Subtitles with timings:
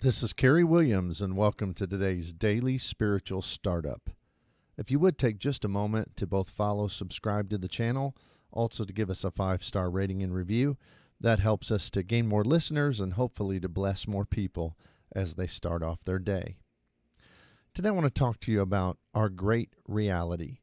[0.00, 4.10] This is Kerry Williams, and welcome to today's daily spiritual startup.
[4.76, 8.14] If you would take just a moment to both follow, subscribe to the channel,
[8.52, 10.76] also to give us a five star rating and review,
[11.20, 14.78] that helps us to gain more listeners and hopefully to bless more people
[15.16, 16.58] as they start off their day.
[17.74, 20.58] Today, I want to talk to you about our great reality.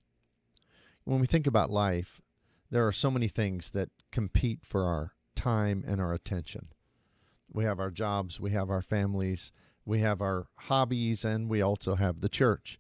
[1.03, 2.21] When we think about life,
[2.71, 6.69] there are so many things that compete for our time and our attention.
[7.55, 9.53] We have our jobs, we have our families,
[9.85, 12.77] we have our hobbies, and we also have the church.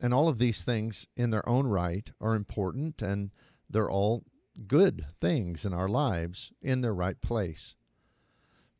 [0.00, 3.30] And all of these things, in their own right, are important and
[3.70, 4.24] they're all
[4.66, 7.76] good things in our lives in their right place.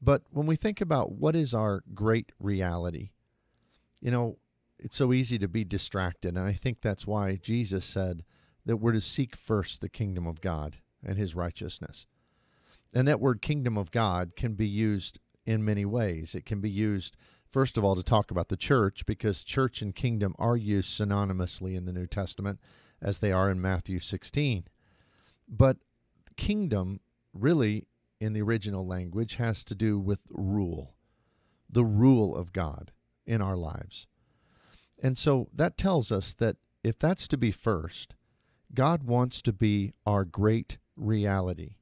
[0.00, 3.10] But when we think about what is our great reality,
[4.00, 4.38] you know,
[4.76, 6.36] it's so easy to be distracted.
[6.36, 8.24] And I think that's why Jesus said
[8.66, 12.06] that we're to seek first the kingdom of God and his righteousness.
[12.94, 16.34] And that word kingdom of God can be used in many ways.
[16.34, 17.16] It can be used,
[17.50, 21.74] first of all, to talk about the church, because church and kingdom are used synonymously
[21.76, 22.60] in the New Testament
[23.00, 24.64] as they are in Matthew 16.
[25.48, 25.78] But
[26.36, 27.00] kingdom,
[27.32, 27.86] really,
[28.20, 30.94] in the original language, has to do with rule,
[31.68, 32.92] the rule of God
[33.26, 34.06] in our lives.
[35.02, 38.14] And so that tells us that if that's to be first,
[38.74, 41.76] God wants to be our great reality.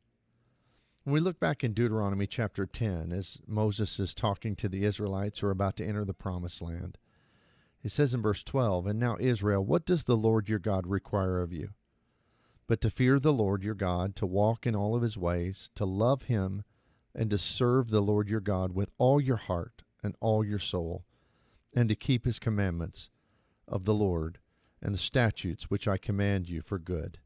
[1.10, 5.40] When we look back in Deuteronomy chapter 10, as Moses is talking to the Israelites
[5.40, 6.98] who are about to enter the promised land,
[7.82, 11.40] it says in verse 12, And now, Israel, what does the Lord your God require
[11.40, 11.70] of you?
[12.68, 15.84] But to fear the Lord your God, to walk in all of his ways, to
[15.84, 16.62] love him,
[17.12, 21.04] and to serve the Lord your God with all your heart and all your soul,
[21.74, 23.10] and to keep his commandments
[23.66, 24.38] of the Lord
[24.80, 27.18] and the statutes which I command you for good.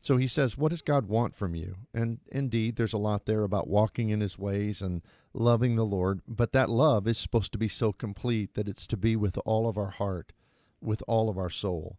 [0.00, 1.76] So he says, What does God want from you?
[1.92, 5.02] And indeed, there's a lot there about walking in his ways and
[5.34, 8.96] loving the Lord, but that love is supposed to be so complete that it's to
[8.96, 10.32] be with all of our heart,
[10.80, 11.98] with all of our soul.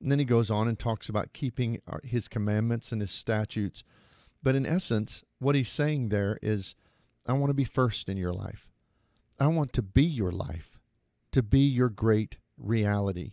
[0.00, 3.82] And then he goes on and talks about keeping our, his commandments and his statutes.
[4.42, 6.76] But in essence, what he's saying there is,
[7.26, 8.70] I want to be first in your life.
[9.40, 10.78] I want to be your life,
[11.32, 13.32] to be your great reality.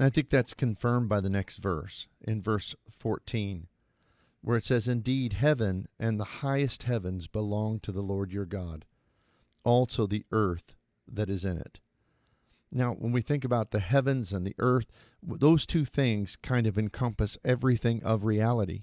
[0.00, 3.68] I think that's confirmed by the next verse, in verse 14,
[4.40, 8.84] where it says, Indeed, heaven and the highest heavens belong to the Lord your God,
[9.62, 10.74] also the earth
[11.06, 11.80] that is in it.
[12.72, 14.86] Now, when we think about the heavens and the earth,
[15.22, 18.82] those two things kind of encompass everything of reality.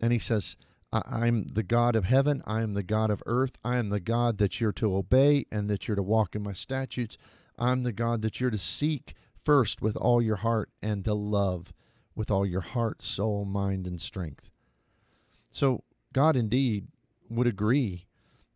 [0.00, 0.56] And he says,
[0.90, 2.42] I'm the God of heaven.
[2.46, 3.58] I am the God of earth.
[3.62, 6.54] I am the God that you're to obey and that you're to walk in my
[6.54, 7.18] statutes.
[7.58, 9.14] I'm the God that you're to seek
[9.44, 11.72] first with all your heart and to love
[12.14, 14.50] with all your heart, soul, mind, and strength.
[15.50, 16.88] So, God indeed
[17.28, 18.06] would agree.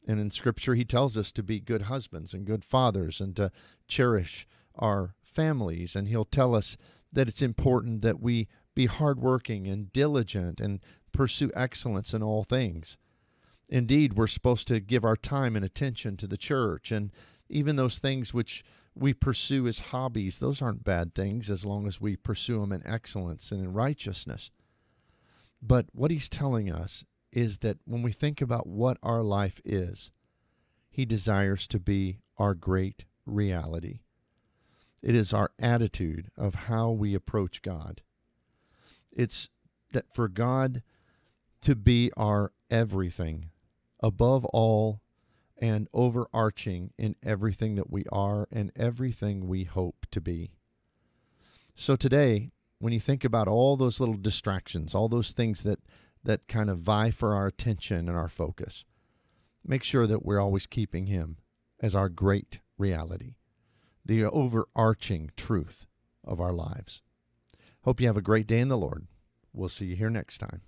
[0.07, 3.51] And in Scripture, He tells us to be good husbands and good fathers and to
[3.87, 5.95] cherish our families.
[5.95, 6.77] And He'll tell us
[7.13, 10.81] that it's important that we be hardworking and diligent and
[11.13, 12.97] pursue excellence in all things.
[13.69, 17.11] Indeed, we're supposed to give our time and attention to the church and
[17.51, 18.65] even those things which
[18.99, 22.87] we pursue as hobbies, those aren't bad things as long as we pursue them in
[22.87, 24.51] excellence and in righteousness.
[25.63, 30.11] But what he's telling us is that when we think about what our life is,
[30.91, 34.01] he desires to be our great reality.
[35.03, 38.01] It is our attitude of how we approach God.
[39.13, 39.49] It's
[39.93, 40.83] that for God
[41.61, 43.51] to be our everything,
[44.01, 45.01] above all
[45.61, 50.53] and overarching in everything that we are and everything we hope to be.
[51.75, 55.81] So today, when you think about all those little distractions, all those things that
[56.25, 58.85] that kind of vie for our attention and our focus,
[59.65, 61.37] make sure that we're always keeping him
[61.81, 63.37] as our great reality,
[64.05, 65.87] the overarching truth
[66.25, 67.03] of our lives.
[67.83, 69.07] Hope you have a great day in the Lord.
[69.53, 70.63] We'll see you here next time.